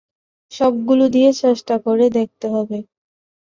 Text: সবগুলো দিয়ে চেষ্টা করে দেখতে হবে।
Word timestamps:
সবগুলো 0.51 1.03
দিয়ে 1.09 1.29
চেষ্টা 1.41 1.75
করে 1.85 2.05
দেখতে 2.17 2.45
হবে। 2.49 2.77